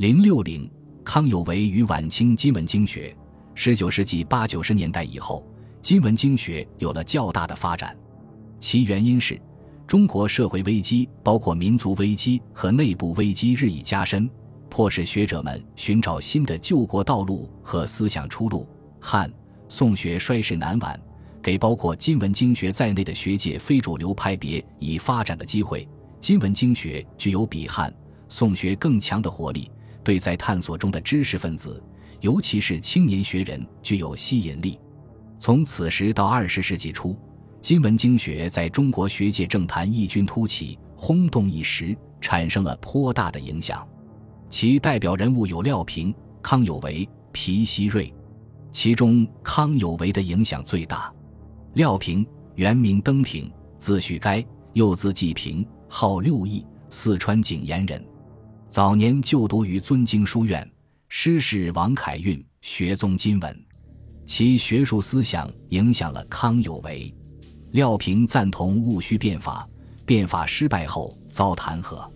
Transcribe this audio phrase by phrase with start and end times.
[0.00, 0.66] 零六零，
[1.04, 3.14] 康有为与晚清金文经学。
[3.54, 5.46] 十九世纪八九十年代以后，
[5.82, 7.94] 金文经学有了较大的发展，
[8.58, 9.38] 其原因是
[9.86, 14.26] 中国社会危机，包括民族危机和内部危机日益加深，
[14.70, 18.66] 迫使学者们寻找新的救国道路和思想出路。
[19.02, 19.30] 汉
[19.68, 20.98] 宋学衰势难挽，
[21.42, 25.86] 给包括金文经学在内的学界非主流派别以发展的机会。
[26.20, 27.94] 金文经学具有比汉
[28.30, 29.70] 宋学更强的活力，
[30.10, 31.80] 对在探索中的知识分子，
[32.20, 34.76] 尤其是青年学人具有吸引力。
[35.38, 37.16] 从此时到二十世纪初，
[37.60, 43.86] 金文经学在中国学界政坛异军突起，轰动一时，产生了颇大的影响。
[44.48, 48.12] 其代表人物有廖平、康有为、皮希瑞，
[48.72, 51.14] 其中康有为的影响最大。
[51.74, 53.48] 廖平原名登平，
[53.78, 55.64] 字旭该，又字季平。
[55.88, 58.04] 号六义，四川景延人，
[58.70, 60.70] 早年就读于尊经书院，
[61.08, 63.64] 师事王凯运，学宗金文，
[64.24, 67.12] 其学术思想影响了康有为。
[67.72, 69.68] 廖平赞同戊戌变法，
[70.06, 72.08] 变法失败后遭弹劾，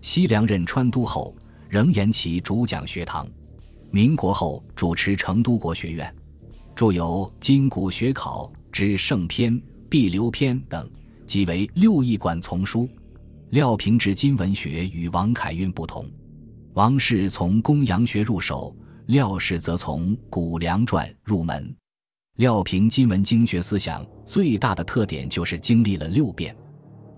[0.00, 1.32] 西凉任川都后，
[1.68, 3.24] 仍沿其主讲学堂。
[3.92, 6.12] 民国后主持成都国学院，
[6.74, 10.90] 著有《今古学考》之圣篇、必流篇等，
[11.28, 12.88] 即为六艺馆丛书。
[13.52, 16.06] 廖平之金文学与王凯运不同，
[16.72, 18.74] 王氏从公羊学入手，
[19.08, 21.76] 廖氏则从古梁传入门。
[22.36, 26.56] 廖平金文经学思想最大的特点就是经历了六变，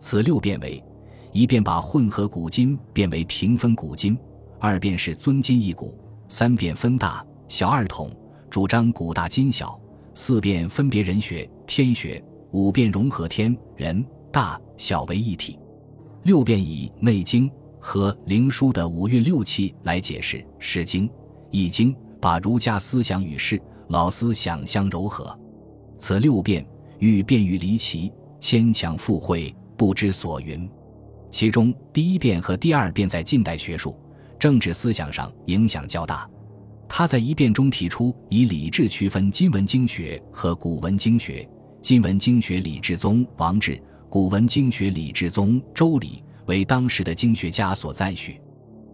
[0.00, 0.82] 此六变为：
[1.30, 4.16] 一变把混合古今变为平分古今；
[4.58, 8.10] 二变是尊今一古；三变分大小二统，
[8.50, 9.68] 主张古大今小；
[10.14, 15.56] 四变分别人学天学；五变融合天人大小为一体。
[16.24, 17.46] 六变以《内经》
[17.78, 21.06] 和《灵枢》的五运六气来解释《诗经》
[21.50, 25.38] 《易经》，把儒家思想与世老思想相糅合。
[25.98, 26.66] 此六变
[26.98, 30.66] 欲变于离奇，牵强附会，不知所云。
[31.30, 33.94] 其中第一变和第二变在近代学术、
[34.38, 36.26] 政治思想上影响较大。
[36.88, 41.46] 他在一变中提出以礼制区分今文经学和古文经学，
[41.82, 43.78] 今文经学李志宗、王志。
[44.14, 48.40] 古文经学李志宗、周礼为当时的经学家所赞许。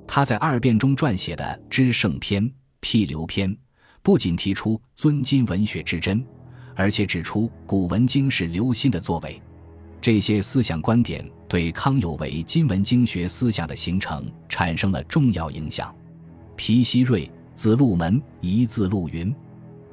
[0.07, 2.43] 他在二变中撰写的《知圣篇》
[2.81, 3.53] 《辟流篇》，
[4.01, 6.25] 不仅提出尊今文学之真，
[6.75, 9.39] 而且指出古文经是留心的作为。
[10.01, 15.95] 这些思想观点对康有为今文经学思想的形成产生了重要影响。
[16.57, 19.31] 皮希瑞，字陆门，一字陆云，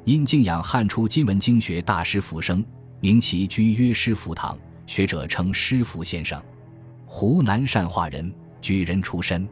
[0.05, 2.63] 因敬仰汉初今文经学大师浮生，
[3.01, 4.57] 名其居约师福堂。
[4.87, 6.41] 学者称师傅先生，
[7.05, 9.47] 湖南善化人，举人出身，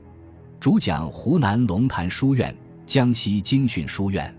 [0.61, 4.33] 主讲湖南龙潭书院、江西经训书院。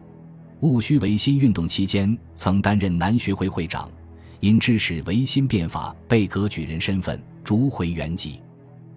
[0.60, 3.90] 戊戌维新运动期间，曾担任南学会会长，
[4.40, 8.40] 因支持维新变法，被革举人身份逐回原籍。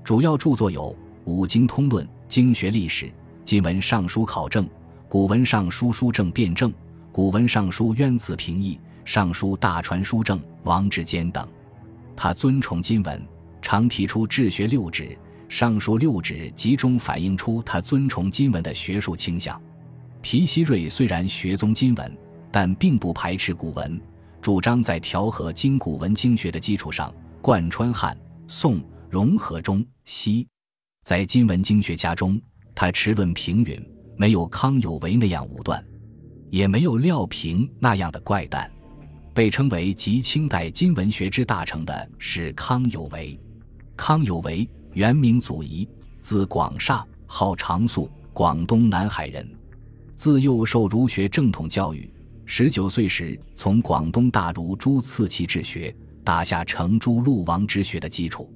[0.02, 0.84] 主要著作有
[1.26, 3.06] 《五经通论》《经学历史》
[3.44, 4.64] 《今文尚书考证》
[5.10, 6.72] 《古文尚书书证辩证》
[7.12, 11.46] 《古文尚书渊词评议》《尚书大传书证》《王志坚》等。
[12.22, 13.26] 他尊崇金文，
[13.62, 19.60] 常提出治学六指、上述六指，集中反映出他尊崇金文的学术倾向。
[20.22, 22.18] 皮希瑞虽然学宗金文，
[22.52, 23.98] 但并不排斥古文，
[24.42, 27.10] 主张在调和今古文经学的基础上，
[27.42, 28.18] 贯穿汉
[28.50, 30.46] 宋，融合中西。
[31.06, 32.38] 在金文经学家中，
[32.76, 33.82] 他持论平允，
[34.18, 35.82] 没有康有为那样武断，
[36.50, 38.70] 也没有廖平那样的怪诞。
[39.34, 43.40] 被称为集清代金文学之大成的是康有为。
[43.96, 45.88] 康有为原名祖仪，
[46.22, 49.48] 字广厦，号长素，广东南海人。
[50.16, 52.12] 自幼受儒学正统教育，
[52.46, 58.54] 十九岁时从广东大儒朱次奇治学，打下程朱陆王之学的基础。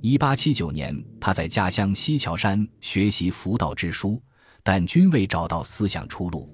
[0.00, 4.20] 一八七九年，他在家乡西樵山学习佛道之书，
[4.62, 6.48] 但均未找到思想出路。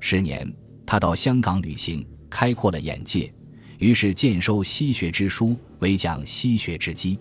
[0.00, 0.52] 十年，
[0.84, 2.06] 他到香港旅行。
[2.32, 3.30] 开阔了眼界，
[3.78, 7.18] 于是渐收西学之书，为讲西学之基。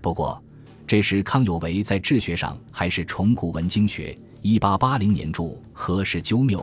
[0.00, 0.42] 不过，
[0.86, 4.18] 这时康有为在治学上还是崇古文经学。
[4.40, 5.42] 一八八零年著
[5.74, 6.58] 《何氏纠谬》，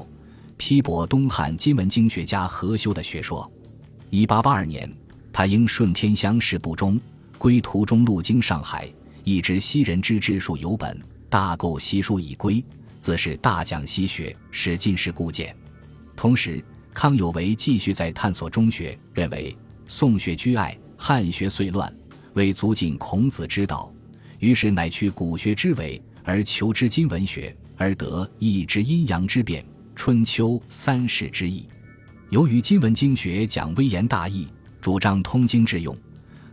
[0.58, 3.50] 批驳东汉今文经学家何修的学说。
[4.10, 4.92] 一八八二年，
[5.32, 7.00] 他应顺天乡试不中，
[7.38, 8.92] 归途中路经上海，
[9.24, 11.00] 一知西人之治术有本，
[11.30, 12.64] 大购西书以归，
[12.98, 15.56] 自是大讲西学，使进士固见。
[16.16, 16.64] 同时。
[16.94, 19.56] 康有为继续在探索中学，认为
[19.88, 21.94] 宋学居爱，汉学虽乱，
[22.34, 23.92] 未足尽孔子之道，
[24.40, 31.68] 于是乃去古学之伪，而求之今文学，而得一之阴阳之变，春秋三世之意。
[32.30, 34.48] 由于今文经学讲微言大义，
[34.80, 35.96] 主张通经致用，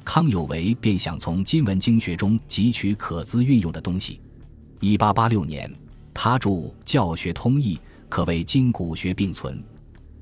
[0.04, 4.20] 康有为便想从今文经学中汲取可资运用的东西。
[4.80, 5.70] 一八八六年，
[6.12, 6.50] 他著
[6.84, 7.76] 《教学通义》，
[8.08, 9.62] 可谓今古学并存。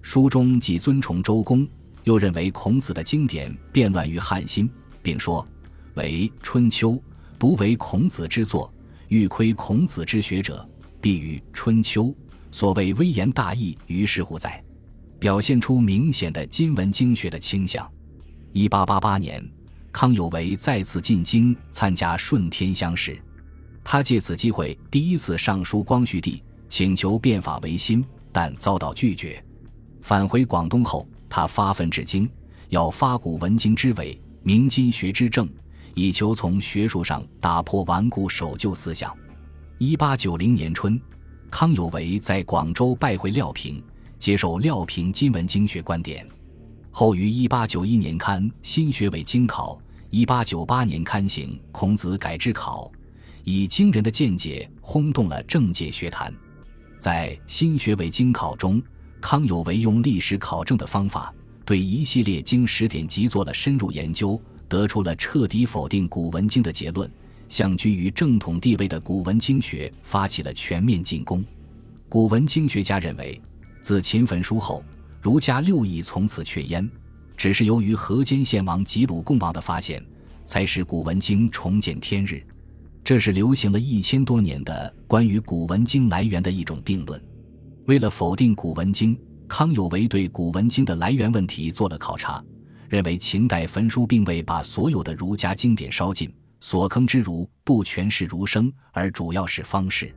[0.02, 1.66] 书中既尊崇周公，
[2.04, 4.70] 又认为孔子的经典变乱于汉心，
[5.02, 5.46] 并说
[5.94, 6.92] 为《春秋》
[7.38, 8.72] 不为孔子之作，
[9.08, 10.66] 欲窥孔子之学者，
[11.00, 12.04] 必与《春秋》
[12.50, 14.62] 所谓微言大义于是乎哉？
[15.18, 17.86] 表现出明显的今文经学的倾向。
[18.52, 19.46] 一八八八年，
[19.92, 23.20] 康有为再次进京参加顺天乡试。
[23.82, 29.42] 他借此机会第一次上书光绪帝，请求变法维新，但遭到拒绝。
[30.08, 32.26] 返回广东后，他发奋至今，
[32.70, 35.46] 要发古文经之伪，明经学之正，
[35.93, 39.14] 以求从学术上打破顽固守旧思想。
[39.76, 40.99] 一八九零年春，
[41.50, 43.84] 康有为在广州拜会廖平，
[44.19, 46.26] 接受廖平今文经学观点，
[46.90, 49.75] 后于一八九一年刊《新学伪经考》，
[50.08, 52.90] 一八九八年刊行《孔子改制考》。
[53.44, 56.32] 以惊人的见解轰动了政界学坛，
[56.99, 58.82] 在《新学伪经考》中，
[59.20, 61.32] 康有为用历史考证的方法，
[61.65, 67.11] 对一系列经史典籍做了深入研究，得出了彻底否定古文经的结论，
[67.49, 71.44] 向居于正统地位的古文经学发起了全面进攻。
[72.09, 73.41] 古文经学家认为，
[73.81, 74.82] 自秦焚书后，
[75.20, 76.88] 儒家六艺从此却焉，
[77.37, 80.03] 只是由于河间献王及鲁共王的发现，
[80.47, 82.43] 才使古文经重见天日。
[83.05, 87.20] 这是流行了一千多年的关于古文经来源的一种定论。
[87.88, 89.19] 为了否定古文经，
[89.49, 92.44] 康有为对古文经的来源问题做了考察，
[92.87, 96.31] 认为秦代焚书并未把所有的儒家经典烧尽，
[96.61, 100.14] 所坑之儒不全是儒生，而主要是方士。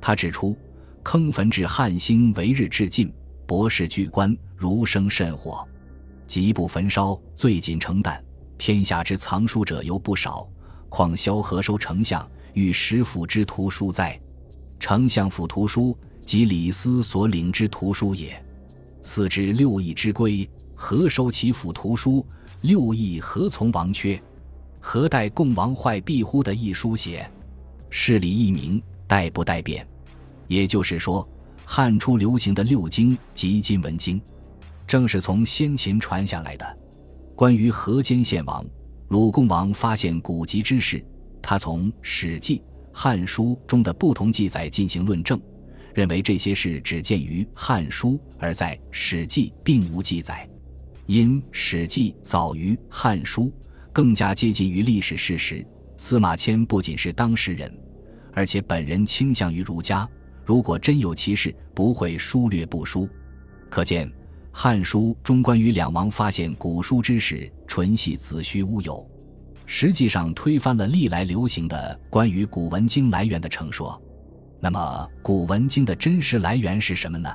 [0.00, 0.58] 他指出，
[1.04, 3.14] 坑焚至汉兴为日至尽，
[3.46, 5.64] 博士巨官儒生甚火，
[6.26, 8.20] 极不焚烧，最谨成担。
[8.58, 10.44] 天下之藏书者犹不少。
[10.88, 14.20] 况萧何收丞相与石府之图书哉？
[14.80, 18.42] 丞相府图书即李斯所领之图书也。
[19.02, 22.26] 四之六艺之规，何收其府图书？
[22.62, 24.20] 六艺何从王缺？
[24.80, 27.30] 何待共王坏必乎的一书写？
[27.90, 29.86] 事理一明，代不代变？
[30.48, 31.26] 也就是说，
[31.64, 34.20] 汉初流行的六经及今文经，
[34.86, 36.78] 正是从先秦传下来的。
[37.36, 38.64] 关于河间献王。
[39.08, 41.04] 鲁共王发现古籍之事，
[41.42, 42.58] 他从《史记》
[42.92, 45.38] 《汉书》中的不同记载进行论证，
[45.94, 50.48] 认为这些事只见于《汉书》，而在《史记》并无记载。
[51.06, 53.44] 因《史记》早于《汉书》，
[53.92, 55.64] 更加接近于历史事实。
[55.96, 57.72] 司马迁不仅是当事人，
[58.32, 60.08] 而且本人倾向于儒家，
[60.44, 63.08] 如果真有其事，不会疏略不书。
[63.70, 64.10] 可见。
[64.56, 69.04] 《汉书》中关于两王发现古书之事，纯系子虚乌有，
[69.66, 74.00] 实际上推翻了历来流行的关于古文经来源的成说。
[74.64, 77.28] 那么，古文经的真实来源是什么呢？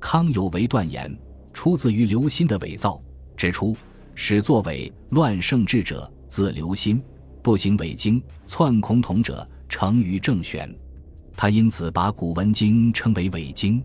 [0.00, 1.16] 康有为断言，
[1.52, 3.00] 出自于刘歆的伪造，
[3.36, 3.76] 指出
[4.16, 7.00] 始作伪乱圣智者，自刘歆，
[7.40, 10.68] 不行伪经，篡孔统者，成于正玄。
[11.36, 13.80] 他因此把古文经称为伪经。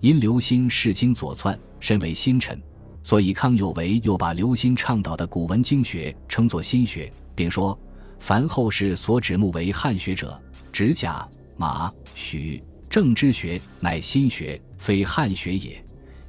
[0.00, 2.60] 因刘歆视经左篡，身为新臣，
[3.02, 7.78] 所以康有为又把刘歆倡导的古文经学称作新学，并说：
[8.18, 10.38] 凡后世所指目为汉学者，
[10.70, 11.26] 指甲、
[11.60, 15.74] 马、许、郑之学，乃心学，非汉学也；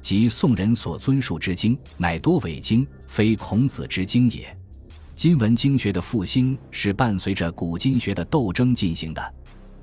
[0.02, 4.54] 即宋人所尊述之经，乃多伪经，非孔子之经也。
[5.14, 9.34] 今文经学的复兴是伴随着古今学的斗争进行的。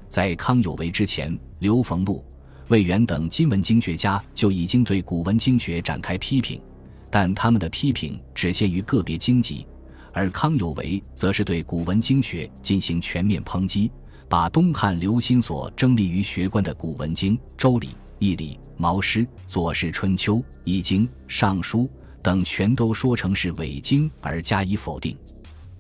[0.07, 2.23] 在康有为之前，刘逢禄。
[2.67, 6.61] 魏源等今文经学家就已经对古文经学展开批评，
[7.09, 9.65] 但他们的批评只限于个别经籍，
[10.13, 13.91] 而康有为则是对古文经学进行全面抨击，
[14.29, 17.87] 把东汉刘歆所争立于学官的古文经《周礼》
[18.19, 21.79] 《易礼》《毛诗》《左氏春秋》《易经》《尚书》
[22.21, 25.17] 等全都说成是伪经而加以否定，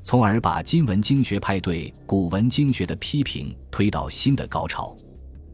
[0.01, 4.97] 从而把今文经学派对古文经学的批评推到新的高潮。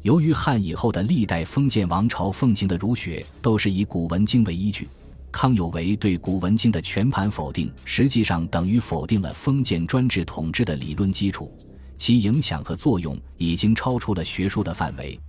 [0.04, 4.88] 由于汉以后的历代封建王朝奉行的儒学都是以古文经为依据，
[5.34, 11.52] 康有为对古文经的全盘否定，实际上等于否定了封建专制统治的理论基础，
[11.98, 15.20] 其影响和作用已经超出了学术的范围，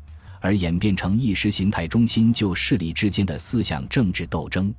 [0.40, 4.75] 而演变成意识形态中心就势力之间的思想政治斗争。